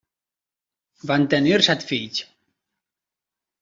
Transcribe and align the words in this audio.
Van 1.13 1.29
tenir 1.35 1.61
set 1.69 1.87
fills. 1.93 2.27